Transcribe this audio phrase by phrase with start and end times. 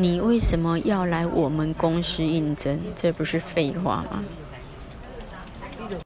[0.00, 2.80] 你为什么要来我们公司应征？
[2.94, 4.24] 这不是废话吗？